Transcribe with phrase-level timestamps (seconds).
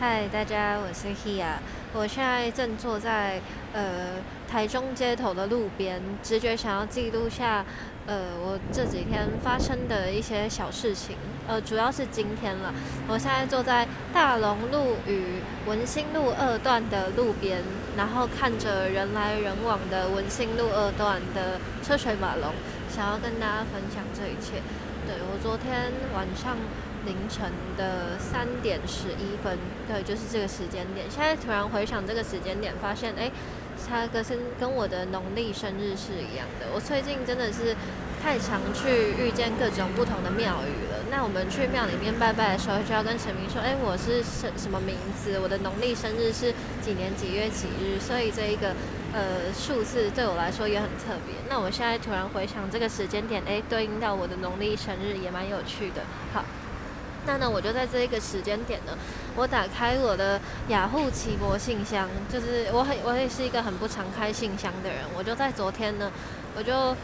[0.00, 1.58] 嗨，大家，我是 Hia，
[1.92, 3.38] 我现在正坐在
[3.74, 4.14] 呃
[4.48, 7.66] 台中街头的路边，直觉想要记录下
[8.06, 12.72] 呃我这几天发生的一些小事情，呃主要是今天了。
[13.08, 17.62] 我现在坐在大龙路与文心路二段的路边，
[17.94, 22.54] 然后看着人来人往的文心路二段的车水马龙，
[22.88, 24.62] 想要跟大家分享这一切。
[25.06, 26.56] 对我昨天晚上。
[27.06, 29.58] 凌晨的三点十一分，
[29.88, 31.06] 对，就是这个时间点。
[31.10, 33.30] 现在突然回想这个时间点，发现，哎，
[33.88, 36.66] 它跟生跟我的农历生日是一样的。
[36.74, 37.74] 我最近真的是
[38.22, 41.00] 太常去遇见各种不同的庙宇了。
[41.10, 45.38] 那我们去庙里面拜拜的时候，就要跟神明说，哎，我是什什么名字？
[45.40, 47.98] 我的农历生日是几年几月几日？
[47.98, 48.74] 所以这一个
[49.12, 51.34] 呃数字对我来说也很特别。
[51.48, 56.02] 那我现在突然回想这个时间点，哎，对应到我的农历生日也蛮有趣的。
[56.34, 56.44] 好。
[57.30, 58.98] 那呢，我就在这一个时间点呢，
[59.36, 66.10] 我打开我的雅虎奇博信箱，就是我很我也是一个很不常开信箱的人，我就在昨天呢，
[66.56, 66.96] 我就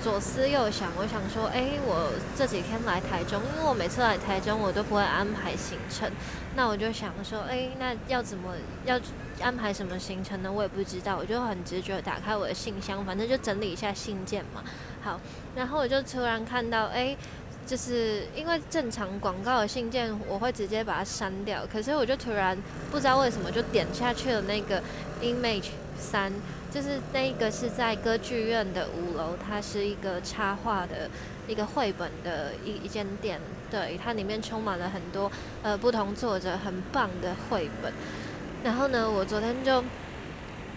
[0.00, 6.08] 左思右想，我想说，哎，我这几天来台中，因为我每次来台中我都不会安排行程，
[6.54, 9.00] 那我就想说，哎，那要怎么要
[9.40, 10.52] 安排什么行程呢？
[10.52, 14.62] 我也不知道，我就很直觉打开我的信箱，反正就整理一下信件嘛。
[15.02, 15.18] 好，
[15.56, 17.16] 然后我就突然看到，哎。
[17.64, 21.64] 就是因为正常广告的信件，我会直接把它删掉。
[21.72, 22.58] 可是我就突然
[22.90, 24.82] 不知道为什么就点下去了那个
[25.22, 26.32] image 三，
[26.70, 31.08] 就是那个是在歌剧院的五楼，它是一个插画的
[31.46, 33.40] 一个绘本的一一间店。
[33.70, 35.30] 对，它里面充满了很多
[35.62, 37.92] 呃不同作者很棒的绘本。
[38.64, 39.82] 然后呢，我昨天就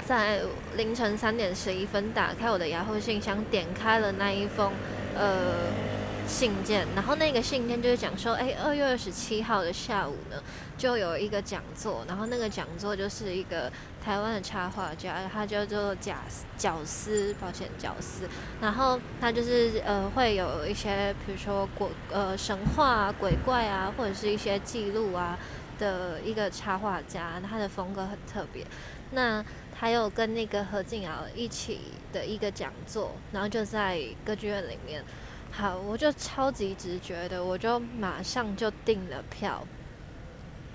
[0.05, 0.41] 在
[0.77, 4.71] 凌晨三点十一分打开我的雅虎信箱，点开了那一封
[5.17, 5.84] 呃。
[6.27, 10.41] 信件，然后那个信件就是讲说，哎，二月二十七号的下午呢，
[10.77, 13.71] 就有一个讲座，然后那个讲座就是一个
[14.03, 16.17] 台湾的插画家，他叫做贾
[16.57, 18.27] 角丝，抱歉角丝，
[18.59, 25.37] 然后他就是呃会有一些，比如说鬼呃神话、鬼怪啊，或者是一些记录啊
[25.77, 28.65] 的一个插画家，他的风格很特别。
[29.11, 29.45] 那
[29.77, 31.79] 他有跟那个何静瑶一起
[32.11, 35.03] 的一个讲座，然后就在歌剧院里面。
[35.51, 39.63] 好，我就超级直觉的，我就马上就订了票，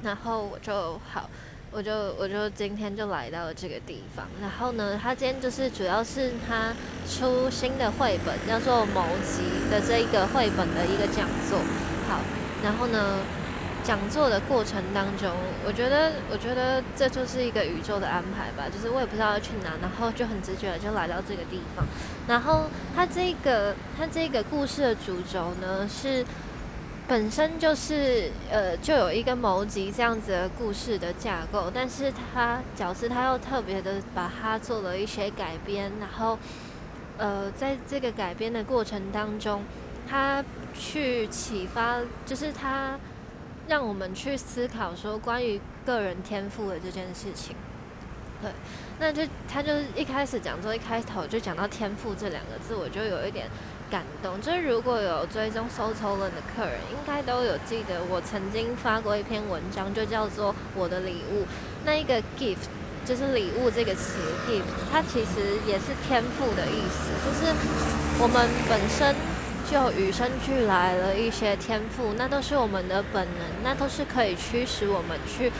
[0.02, 1.28] 然后我就好，
[1.70, 4.26] 我就我就今天就来到了这个地方。
[4.40, 6.72] 然后呢，他今天就是主要是他
[7.06, 11.58] 出新的绘本，叫做《谋集》的这一个绘本的一个讲座。
[12.08, 12.20] 好，
[12.62, 13.18] 然后呢。
[13.90, 15.28] 讲座的过程当中，
[15.66, 18.70] 我觉得，我觉得这就是一个宇宙的安排吧。
[18.72, 21.84] 就是我也不知道要去哪，然后就很直觉的就来到这个地方。
[22.28, 26.24] 然后它这个，它这个故事的主轴呢，是
[27.08, 36.38] 本身就是呃，就有一个谋集这样子的故事的架构，但是它角色他又特别的把它做了一些改编，然后
[37.18, 39.64] 呃，在这个改编的过程当中，
[40.08, 42.96] 他去启发，就是他。
[43.68, 47.54] 让我们去思考说关于个人天赋的这件事情，
[48.42, 48.50] 对，
[48.98, 53.48] 那就他就是一开始讲说一开头就讲到天赋这两个字，我就有一点
[53.90, 54.40] 感动。
[54.40, 61.46] 就是如果有追踪收抽了的客人，应该都有记得我曾经发过一篇文章，就叫做我的礼物。
[61.84, 62.66] 那一个 gift
[63.04, 67.54] 就是礼物这个词，gift 它其实也是天赋的意思，就是
[68.20, 69.14] 我们本身。
[69.70, 75.52] 就与生俱来了一些天赋，那都是我们的本能，那都是可以驱使我们去，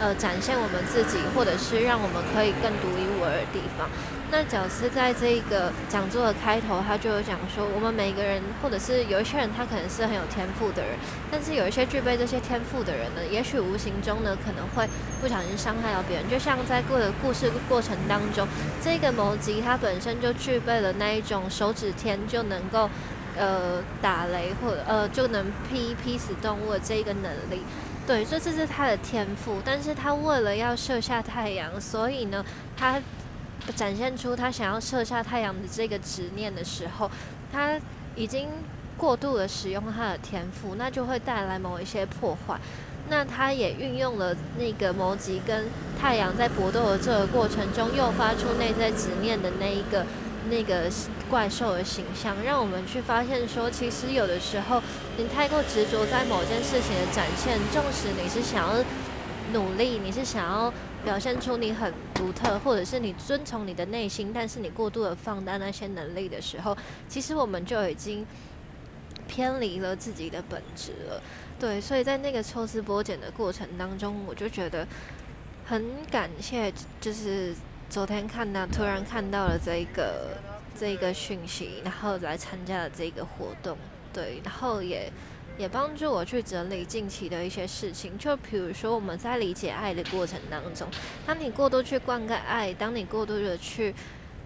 [0.00, 3.86] 呃，展现我们自己，或者是让我们可以更独一无二的地方。
[4.30, 10.96] 那角色在这个讲座的开头，他就有讲说，我们每个人，或者是有一些人，他可能是很有天赋的人，
[11.30, 14.88] 但是有一些具备这些天赋的人呢，也许无形中呢，可能会
[15.20, 16.24] 不小心伤害到别人。
[16.30, 18.48] 就像在过的故事过程当中，
[18.82, 22.88] 这个谋吉他本身就具备了那一种手指天就能够。
[23.38, 27.62] 呃，打雷或者呃就能劈劈死动物的这一个能力，
[28.06, 29.62] 对，这这是他的天赋。
[29.64, 32.44] 但是他为了要射下太阳，所以呢，
[32.76, 33.00] 他
[33.76, 37.10] 展现出他想要射下太阳的这个执念的时候，
[37.52, 37.78] 他
[38.16, 38.48] 已经
[38.96, 42.58] 过度的使用他的天赋，那就会带来某一些破坏。
[43.08, 45.66] 那他也运用了那个摩吉跟
[45.98, 50.04] 太阳在搏斗的这个过程中，诱发出内在执念的那一个。
[50.50, 50.90] 那个
[51.30, 54.82] 怪兽的形象，让我们去发现说，其实有的时候
[55.16, 58.84] 你太过执着在某件事情的展现，纵使你是想要
[59.52, 60.72] 努力，你是想要
[61.04, 66.76] 表现出你很独特，或者是你遵从你的内心，但是你过度的放大那些能力的时候，
[67.08, 68.26] 其实我们就已经
[69.26, 71.22] 偏离了自己的本质了。
[71.58, 74.86] 对，所以在那个抽丝剥茧的过程当中，我就觉得
[75.66, 77.54] 很感谢，就是
[77.90, 80.36] 昨天看到突然看到了这个
[80.78, 83.76] 这个讯息，然后来参加了这个活动，
[84.12, 85.10] 对，然后也
[85.56, 90.86] 也帮助我去整理近期的一些事情，就比如说我们在理解爱的过程当中，
[91.26, 93.94] 当你过度去灌溉爱，当你过度的去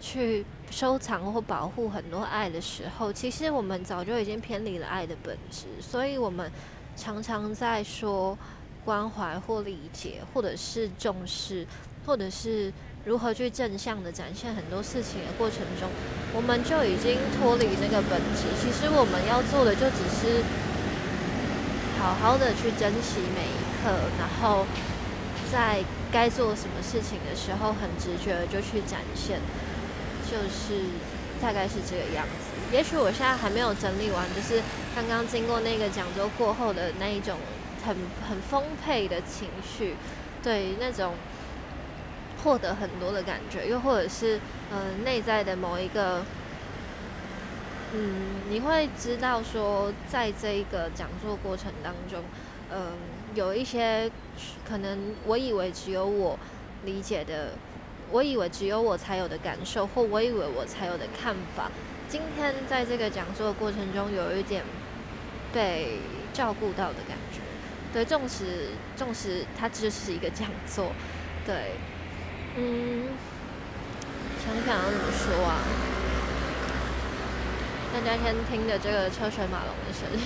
[0.01, 6.51] 去收藏或保护很多爱的时候，其实我们早就已经偏离了爱的本质，所以我们。
[6.95, 8.37] 常常在说
[8.85, 11.67] 关怀或理解，或者是重视，
[12.05, 12.71] 或者是
[13.05, 15.91] 如何去正向的展现很多事情的过程中，
[16.35, 18.47] 我们就已经脱离那个本质。
[18.61, 20.45] 其实我们要做的就只是
[21.99, 24.67] 好好的去珍惜每一刻，然后
[25.51, 25.83] 在
[26.13, 29.41] 该做什么事情的时候，很直觉的就去展现，
[30.31, 30.87] 就是
[31.41, 32.55] 大概是这个样子。
[32.73, 34.63] 也许我现在还没有整理完，就是
[34.95, 37.37] 刚刚经过那个讲座过后的那一种
[37.85, 37.97] 很
[38.29, 39.97] 很丰沛的情绪，
[40.43, 41.15] 对那种
[42.43, 44.39] 获得很多的感觉，又或者是
[44.73, 46.23] 嗯内在的某一个，
[47.95, 52.23] 嗯，你会知道说，在这一个讲座过程当中，
[52.73, 52.93] 嗯，
[53.35, 54.11] 有一些
[54.69, 56.39] 可能我以为只有我
[56.85, 57.53] 理解的，
[58.11, 61.71] 我以为只有我才有的感受，或我以为我才有的看法。
[62.09, 64.63] 今天在这个讲座过程中，有一点
[65.53, 65.99] 被
[66.33, 67.41] 照顾到的感觉。
[67.93, 70.93] 对，纵使纵使它只是一个讲座，
[71.47, 71.73] 对，
[72.55, 73.19] 嗯，
[74.45, 75.59] 想想要怎么说啊？
[77.93, 80.21] 大家先听着这个车水马龙的声音。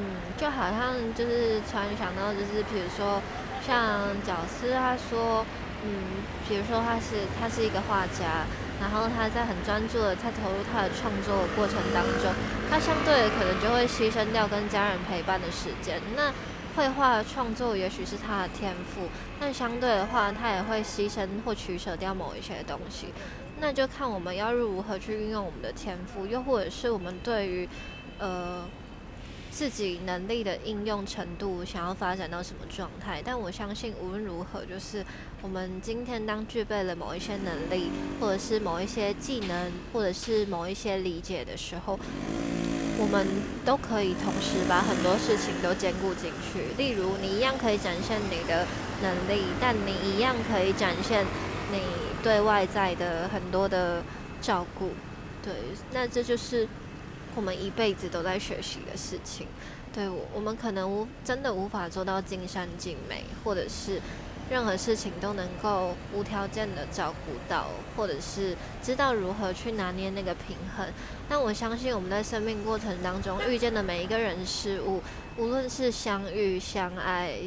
[0.00, 3.20] 嗯就好像就是突然想到，就是比如说
[3.66, 5.44] 像角丝，他说，
[5.82, 8.46] 嗯，比如说他是他是一个画家，
[8.80, 12.32] 然后他在很专注的在投入他的创作过程当中，
[12.70, 16.00] 他相对的可能就会牺牲掉跟家人陪伴的时间。
[16.14, 16.32] 那
[16.76, 19.08] 绘画创作也许是他的天赋，
[19.40, 23.08] 但相对的话，他也会牺牲或取舍掉某一些东西。
[23.60, 27.68] 那就看我们要如何去运用我们的天赋，又或者是我们对于
[28.18, 28.64] 呃。
[29.50, 33.20] 自己能力的应用程度，想要发展到什么状态？
[33.24, 35.04] 但我相信，无论如何，就是
[35.42, 37.90] 我们今天当具备了某一些能力，
[38.20, 41.98] 或者是某一些技能，或者是某一些理解的时候，
[42.98, 43.26] 我们
[43.64, 46.74] 都可以同时把很多事情都兼顾进去。
[46.76, 48.64] 例如，你一样可以展现你的
[49.02, 51.24] 能力，但你一样可以展现
[51.72, 51.80] 你
[52.22, 54.02] 对外在的很多的
[54.40, 54.90] 照顾。
[55.42, 55.52] 对，
[55.92, 56.68] 那这就是。
[57.38, 59.46] 我们一辈子都在学习的事情，
[59.94, 64.02] 对我，我们可能无真的无法做到尽善尽美，或者是
[64.50, 70.84] 任何事情都能够无条件的照顾到，或者是知道如何去拿捏那个平衡。
[71.28, 75.00] 但我相信我们在生命过程当中遇见的每一个人事物，
[75.36, 77.38] 无论是相遇、相爱、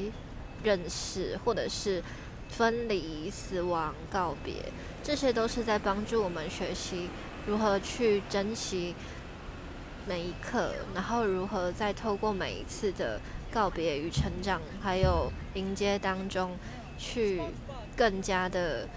[0.64, 2.02] 认识，或者是
[2.48, 4.72] 分离、死亡、告别，
[5.04, 7.10] 这些都是在帮助我们学习
[7.46, 8.96] 如何去珍惜。
[10.08, 13.20] 每一刻，然后如何在透过每一次的
[13.52, 16.58] 告别与成长，还有迎接当中，
[16.98, 17.42] 去
[17.96, 18.88] 更加的、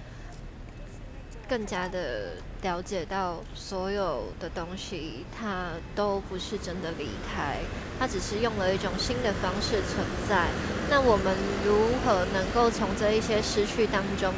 [1.48, 7.58] 更加的了解到所有的东西，它都不是真的离开，
[7.98, 10.48] 它只是用了一种新的方式存在。
[10.88, 14.32] 那我们如何能够从这一些失去当中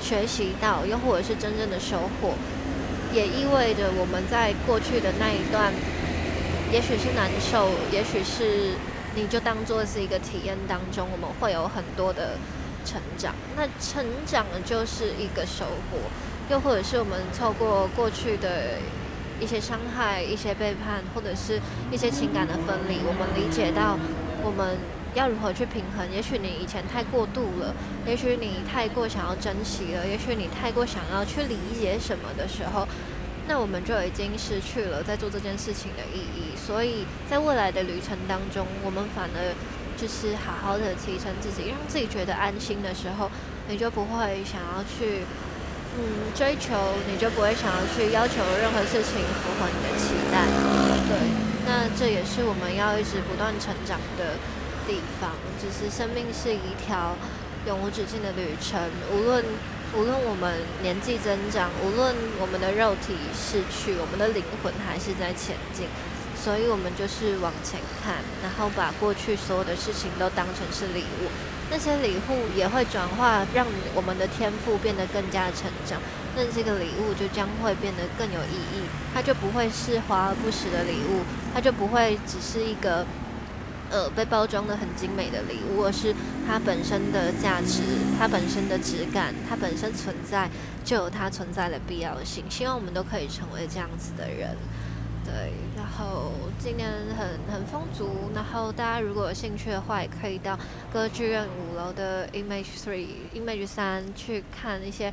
[0.00, 2.34] 学习到，又或者是真正的收获，
[3.12, 5.72] 也意味着我们在过去的那一段。
[6.70, 8.74] 也许是难受，也许是
[9.14, 12.36] 你就当做是一个体验当中，我们会有很多的
[12.84, 13.34] 成长。
[13.56, 15.98] 那成长就是一个收获，
[16.50, 18.78] 又或者是我们透过过去的
[19.40, 21.58] 一些伤害、一些背叛，或者是
[21.90, 23.98] 一些情感的分离，我们理解到
[24.44, 24.76] 我们
[25.14, 26.06] 要如何去平衡。
[26.12, 27.74] 也许你以前太过度了，
[28.06, 32.86] 也许你太过想要珍惜了，也许你太过想要去理解什么的时候。
[33.48, 39.40] 那我们就已经失去了在做这件事情的意义，所以在未来的旅程当中，我们反而
[39.96, 43.30] 就是好好的提升自己，让自己觉得安心的时候，
[43.66, 45.24] 你就不会想要去
[45.96, 46.76] 嗯追求，
[47.08, 50.44] 你就不会想要去要求任何事情符合你的期待。
[51.08, 51.16] 对，
[51.64, 54.36] 那这也是我们要一直不断成长的
[54.86, 57.16] 地方，就是生命是一条
[57.66, 58.78] 永无止境的旅程，
[59.10, 59.42] 无论。
[59.96, 65.86] 无论我们年纪增长，无论我们的肉体逝去，我们的灵魂还是在前进。
[66.36, 71.28] 所以我们就是往前看，然后把过去所有的事情都当成是礼物。
[71.70, 76.00] 那些礼物也会转化，让我们的天赋变得更加成长。
[76.36, 83.04] 那这个礼物就将会变得更有意义，它就不会是华而不实的礼物，它就不会只是一个
[83.90, 86.14] 呃被包装的很精美的礼物，而是
[86.46, 87.82] 它本身的价值、
[88.18, 90.48] 它本身的质感、它本身存在
[90.84, 92.44] 就有它存在的必要性。
[92.48, 94.56] 希望我们都可以成为这样子的人。
[95.24, 100.58] 对，然后今年很很丰足，然后大家如果有兴趣的话，也可以到
[100.90, 105.12] 歌剧院五楼的 Image Three、Image 三去看一些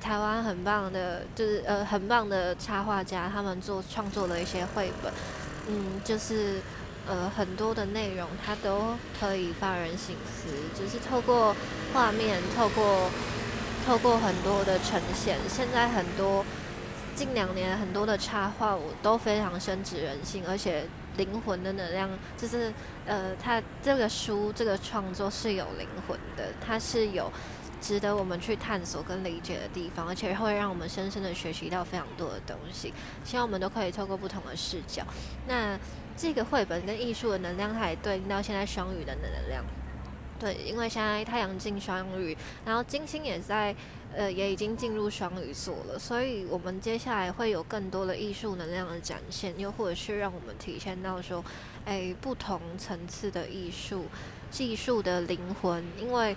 [0.00, 5.12] 台湾很棒的，就是呃很棒的插画家他们做创作的一些绘本，
[5.66, 6.60] 嗯，就是
[7.06, 11.54] 呃很多的内容它都可以发人省思，就是透过
[11.92, 13.10] 画面，透过
[13.86, 16.44] 透过很多的呈现，现在很多。
[17.12, 20.86] 近两年很多的插画，我都非常深植人性，而且
[21.18, 22.72] 灵魂的能量，就是
[23.04, 27.30] 呃，它这个书这个创作是有灵魂的，它是有
[27.78, 32.94] 值得我们去探索跟理解的地方，而且会让我们深深的学习到非常多的东西。
[33.22, 35.02] 希望我们都可以透过不同的视角。
[35.46, 35.78] 那
[36.20, 39.64] 这个绘本跟艺术的能量，它也对应到现在双鱼的能量。
[40.38, 43.74] 对，因为现在太阳进双鱼，然后金星也在。
[44.12, 51.44] 呃，也已经进入双鱼座了，所以我们接下来会有更多的艺术能量的展现，又或者是让我们体现到说，
[51.84, 54.06] 哎，不同层次的艺术
[54.50, 56.36] 技术的灵魂，因为。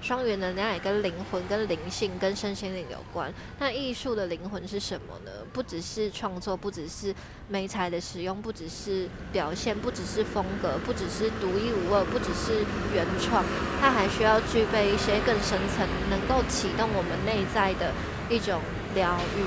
[0.00, 3.32] 双元能量也跟灵魂、跟灵性、跟身心灵有关。
[3.58, 5.30] 那艺术的灵魂是什么呢？
[5.52, 7.12] 不只是创作，不只是
[7.48, 12.64] 美材的使用，不只是表现，不只是风格，不只是独一无二，不只是
[12.94, 13.44] 原创，
[13.80, 17.92] 它还需要具备一些更深层，能够启动我们内在的
[18.30, 18.60] 一种
[18.94, 19.42] 疗愈。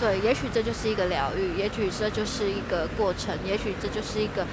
[0.00, 4.46] 对，也许这就是一个疗愈，也许这就是一个过程，也许这就是一个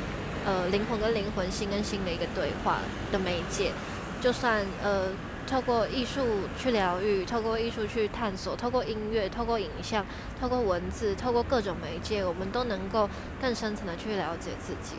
[0.45, 2.79] 呃灵魂跟灵魂、心跟心的一个对话
[3.11, 3.71] 的媒介。
[4.19, 5.09] 就算呃。
[5.45, 6.21] 透过艺术
[6.57, 10.05] 去疗愈，透过艺术去探索，透过音乐，透过影像，
[10.39, 13.09] 透过文字，透过各种媒介，我们都能够
[13.39, 14.95] 更深层的去了解自己。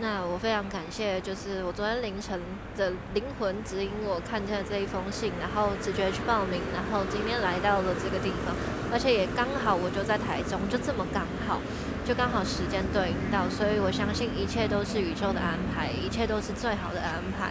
[0.00, 2.40] 那我非常感谢，就是我昨天凌晨
[2.76, 8.54] 的灵魂指引我看见了这一封信，然后直觉去报名，然后今天来到了这个地方，
[8.92, 11.58] 而且也刚好我就在台中，就这么刚好，
[12.04, 17.50] 就刚好时间对应到，所以我相信一切都是宇宙的安排，一切都是最好的安排。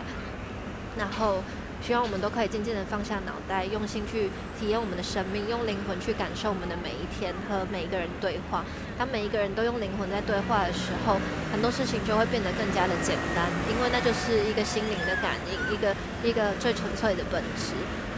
[0.97, 1.43] 然后。
[1.87, 4.29] 希望我们都可以渐渐的放下脑袋，用心去
[4.59, 8.65] 体验我们的生命，用灵魂去感受我们的每一天和每一个人对话。
[8.97, 11.15] 当每一个人都用灵魂在对话的时候，
[11.49, 15.95] 很多事情就会变得更加的简单，因为那就是一个心灵的感应，一个
[16.27, 17.71] 一个最纯粹的本质。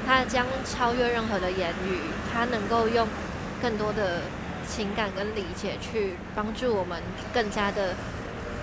[0.04, 3.08] 它将超越任何的言语，它能够用
[3.62, 4.22] 更多的
[4.68, 7.94] 情感跟理解去帮助我们更加的。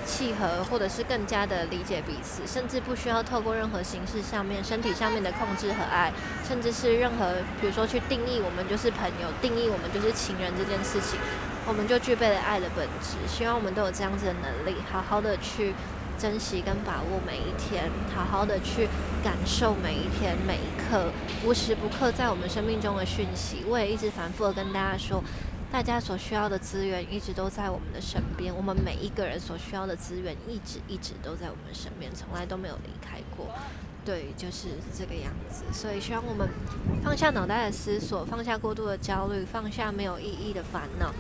[0.07, 6.13] 契合，或者是更加的理解彼此，甚至不需要透过任何形式上面、身体上面的控制和爱，
[6.47, 11.19] 甚至是任何，比如说去定义我们就是朋友，定义我们就是情人这件事情，
[11.67, 13.17] 我们就具备了爱的本质。
[13.27, 15.75] 希望我们都有这样子的能力，好好的去
[16.17, 18.89] 珍惜跟把握每一天，好好的去
[19.25, 21.11] 感受每一天每一刻，
[21.45, 23.65] 无时不刻在我们生命中的讯息。
[23.67, 25.23] 我也一直反复的跟大家说。
[25.71, 33.47] 大家所需要的资源一直都在我们的身边，我们每一个人所需要的资源一直一直都在我们身边，从来都没有离开过。
[34.05, 35.65] 对，就是这个样子。
[35.73, 36.49] 所以希望我们
[37.05, 41.13] 放下脑袋的思索，放下过度的焦虑，放下没有意义的烦恼，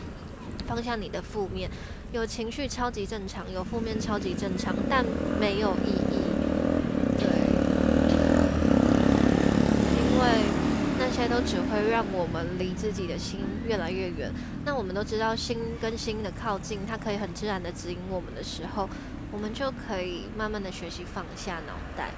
[0.67, 1.71] 放下你的负面。
[2.13, 5.05] 有情绪超级正常，有负面超级正常，但
[5.39, 6.17] 没有意义。
[7.19, 7.27] 对，
[9.99, 10.47] 因为。
[10.99, 14.31] 那这些都只会让我们离自己的心越来越远。
[14.67, 18.87] 那我们都知道，心跟心的靠近，它可以很自然的指引我们的时候，
[19.33, 22.11] 我们就可以慢慢的学习放下脑袋。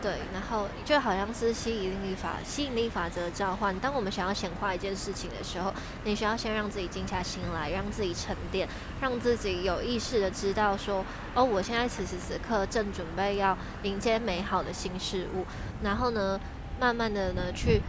[0.00, 3.78] 对，然后就好像是吸引力法吸引力法则召唤。
[3.78, 5.70] 当我们想要显化一件事情的时候，
[6.04, 8.66] 你需要先让自己静下心来，让自己沉淀，
[9.02, 15.44] 让自己有意识的知道说，哦，我现在此时此刻正准备要迎接美好的新事物。
[15.82, 16.40] 然后呢，
[16.80, 17.82] 慢慢的呢去。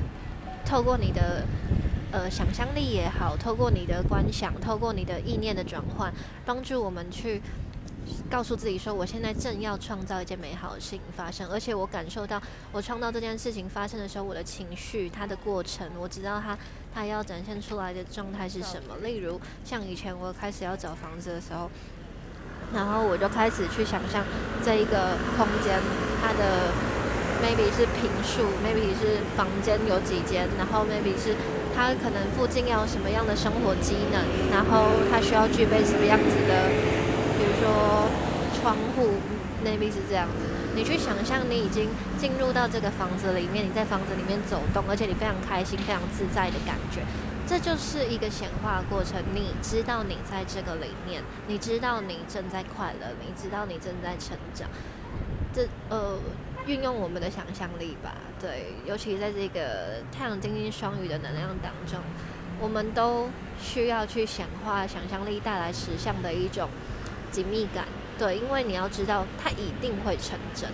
[0.68, 1.46] 透过你的
[2.12, 6.14] 呃想象力也好，透过你的观想，透过你的意念的转换，
[6.46, 7.42] 帮助我们去
[8.30, 12.42] 告诉自己说，我现在正要创造一件美好的事情发生，而且我感受到
[12.74, 16.58] 我创造这件事情发生的时候，我的情绪它的过程，我知道它
[16.94, 18.98] 它要展现出来的状态是什么。
[19.02, 21.72] 例如像以前我开始要找房子的时候，
[22.74, 24.22] 然后我就开始去想象
[24.62, 25.80] 这一个空间
[26.22, 26.97] 它的。
[27.41, 31.36] Maybe 是平数，maybe 是房间有几间，然后 maybe 是
[31.75, 36.70] 他可能附近要什么样的生活机能，然后他需要具备什么样子的，
[37.38, 38.10] 比如说
[38.60, 39.20] 窗户
[39.65, 40.46] ，maybe 是这样子。
[40.75, 41.89] 你去想象你已经
[42.20, 47.01] 进入到这个房子里面，你在房子里面走动，而且你非常开心、非常自在的感觉，
[47.48, 49.17] 这就是一个显化过程。
[49.34, 54.70] 你知道你在这个里面，你知道你正在快乐，你知道你正在成长。
[55.51, 56.20] 这呃，
[56.68, 61.98] 运用我们的想象力吧，对，尤其在这个太阳金星双鱼的能量当中，
[62.60, 66.70] 我们都需要去显化想象力带来实相的一种
[67.32, 67.86] 紧密感。
[68.20, 70.70] 对，因为你要知道，它一定会成真。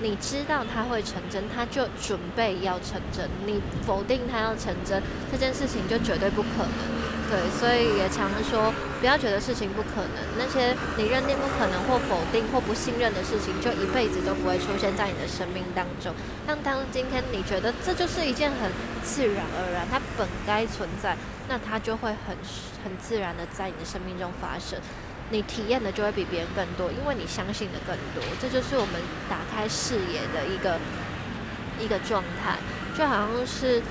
[0.00, 3.28] 你知道它会成真，它就准备要成真。
[3.46, 6.98] 你否定它要成真这件事情，就绝对不可能。
[7.28, 10.24] 对，所以也常说，不要觉得事情不可能。
[10.38, 16.14] 那些你认定不可能或否定或不信任的事情，就一辈子都不会出现在你的生命当中。
[16.46, 18.72] 但当今天你觉得这就是一件很
[19.04, 21.14] 自然而然，它本该存在，
[21.48, 22.34] 那它就会很
[22.82, 24.80] 很自然的在你的生命中发生。
[25.30, 28.22] 你体验的就会比别人更多，因为你相信的更多。
[28.40, 28.94] 这就是我们
[29.28, 30.78] 打开视野的一个
[31.78, 32.56] 一个状态，
[32.96, 33.82] 就好像是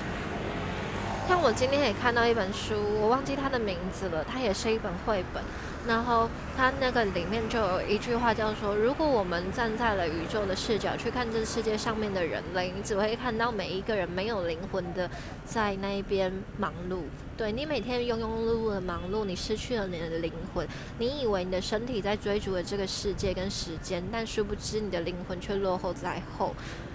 [1.28, 5.42] 像我今天也看到一本书，我忘记它的名字了，它也是一本绘本。
[5.86, 15.08] 然后它那个里面就有一句话叫说：如果我们站在了宇宙的视角去看这世界上面的人类，你只会看到每一个人没有灵魂的
[15.46, 17.02] 在那边忙碌。
[17.38, 20.66] 对你每天庸庸碌碌的忙碌，你失去了你的灵魂。
[20.98, 26.52] 你以为你的身体在追逐着这个世界跟时间，但殊不知你的灵魂却落后在后。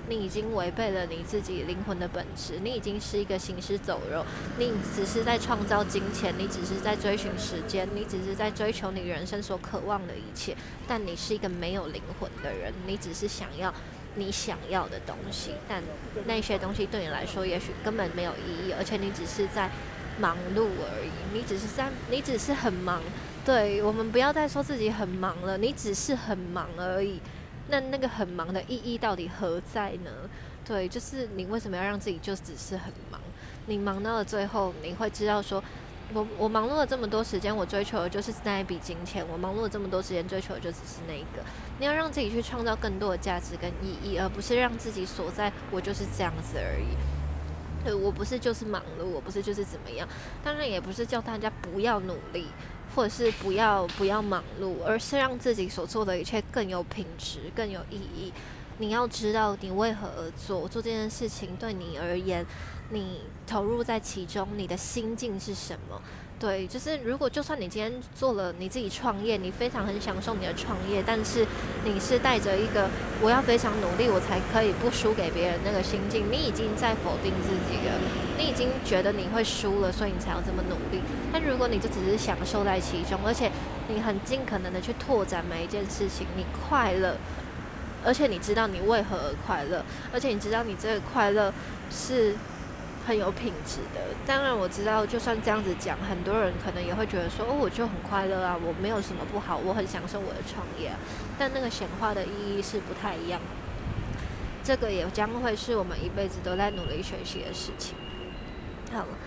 [0.10, 4.26] 你已经违背了你自己灵魂的本质，你已经是一个行尸走肉，
[4.60, 13.74] 你只是在创造金钱，你只是在追寻时间，你只是在追求你人生所渴望的一切，但你是一个没有灵魂的人，你只是想要
[14.16, 15.82] 你想要的东西，但
[16.26, 19.72] 那些东西对你来说也许根本没有意义，而且你只是在
[20.20, 23.02] 忙碌而已，你只是在，你只是很忙，
[23.46, 27.20] 对我们不要再说自己很忙了，你只是很忙而已。
[27.70, 30.12] 那那个很忙的意义到底何在呢？
[30.66, 33.20] 对，就是你为什么要让自己就只是很忙？
[33.66, 35.64] 你忙到了最后，你会知道说，
[36.14, 41.42] 我我忙碌了这么多时间，我追求的就是那一笔金钱；我忙碌了这么多时间，追求的就只是那一个。
[41.80, 46.96] 你要让自己去创造更多的价值跟意义，而不是让自己锁在我就是这样子而已。
[47.84, 50.08] 对我不是就是忙碌，我不是就是怎么样。
[50.44, 52.48] 当然也不是叫大家不要努力。
[52.96, 58.32] 或者是不要不要忙碌，而是让自己所做的一切更有品质、更有意义。
[58.78, 62.46] 你要知道你为何而做，做这件事情对你而言，
[62.92, 66.00] 你投入在其中，你的心境是什么？
[66.44, 71.48] 对，就是如果就算你今天做了你自己创业，你非常很享受你的创业，但是
[71.86, 72.90] 你是带着一个
[73.22, 77.94] 我要非常努力，我才可以不输给别人那个心境，你已经在否定自己了，
[78.38, 81.02] 你已经觉得你会输了，所以你才要这么努力。
[81.32, 83.50] 但如果你就只是享受在其中，而且
[83.88, 87.16] 你很尽可能的去拓展每一件事情，你快乐，
[88.04, 91.54] 而且你知道你为何而快乐，而且你知道你这个快乐
[91.90, 92.36] 是。
[93.06, 100.92] 很有品质的，当然我知道，就算这样子讲，很多人可能也会觉得说，哦，我就很快乐啊，我没有什么不好，我很享受我的创业，
[101.38, 103.42] 但那个显化的意义是不太一样。
[104.64, 107.96] 这个也将会是我们一辈子都在努力学习的事情。
[108.94, 109.18] 好了，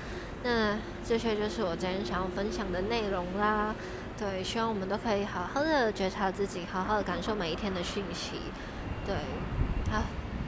[0.43, 3.75] 那这些就是我今天想要分享的内容啦。
[4.19, 8.41] 对，希望我们都可以好好的觉察自己，好好的感受每一天的讯息。
[9.05, 9.15] 对，
[9.93, 10.03] 好。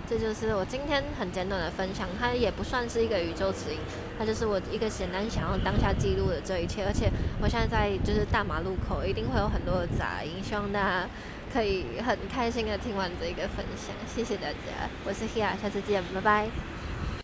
[0.09, 3.79] 这就是我今天很简短的分享，它也不算是一个宇宙指引，
[4.19, 6.83] 它就是我一个简单想要当下记录的这一切。
[6.87, 7.11] 而且
[7.43, 11.07] 我现在在就是大马路口，一定会有很多的杂音，希望大家
[11.53, 13.95] 可以很开心的听完这一个分享。
[14.07, 16.78] 谢谢大家，我是 Hia，下次见，拜拜。